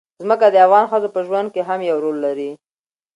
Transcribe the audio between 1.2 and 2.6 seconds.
ژوند کې هم یو رول لري.